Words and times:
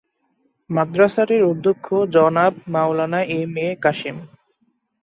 মাদ্রাসাটির 0.69 1.43
অধ্যক্ষ 1.43 1.87
জনাব 2.15 2.53
মাওলানা 2.73 3.21
M 3.37 3.53
A 3.59 3.69
Kashem. 3.83 4.17